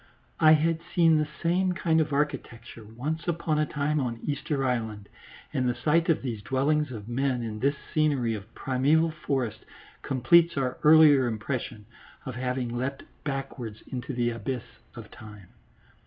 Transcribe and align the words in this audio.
I 0.39 0.53
had 0.53 0.79
seen 0.95 1.19
the 1.19 1.27
same 1.43 1.73
kind 1.73 2.01
of 2.01 2.11
architecture 2.11 2.83
once 2.83 3.27
upon 3.27 3.59
a 3.59 3.67
time 3.67 3.99
on 3.99 4.19
Easter 4.23 4.65
Island, 4.65 5.07
and 5.53 5.69
the 5.69 5.75
sight 5.75 6.09
of 6.09 6.23
these 6.23 6.41
dwellings 6.41 6.91
of 6.91 7.07
men 7.07 7.43
in 7.43 7.59
this 7.59 7.75
scenery 7.93 8.33
of 8.33 8.51
primeval 8.55 9.11
forest 9.11 9.59
completes 10.01 10.57
our 10.57 10.79
earlier 10.83 11.27
impression 11.27 11.85
of 12.25 12.33
having 12.33 12.75
leapt 12.75 13.03
backwards 13.23 13.83
into 13.91 14.11
the 14.15 14.31
abyss 14.31 14.63
of 14.95 15.11
time. 15.11 15.49